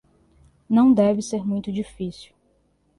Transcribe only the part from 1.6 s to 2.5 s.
difícil